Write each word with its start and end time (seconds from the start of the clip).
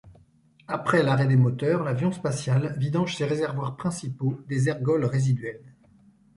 Après 0.67 1.03
l'arrêt 1.03 1.27
des 1.27 1.35
moteurs, 1.35 1.83
l'avion 1.83 2.11
spatial 2.11 2.73
vidange 2.79 3.15
ses 3.15 3.25
réservoirs 3.27 3.77
principaux 3.77 4.41
des 4.47 4.67
ergols 4.67 5.05
résiduels. 5.05 5.61